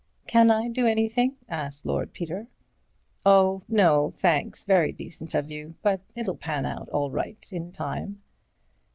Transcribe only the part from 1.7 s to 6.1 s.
Lord Peter. "Oh, no, thanks—very decent of you, but